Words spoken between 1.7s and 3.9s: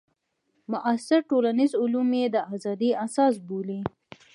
علوم یې د ازادۍ اساس بولي.